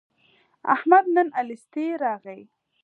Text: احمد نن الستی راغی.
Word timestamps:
احمد 0.75 1.05
نن 1.15 1.27
الستی 1.41 1.85
راغی. 2.03 2.41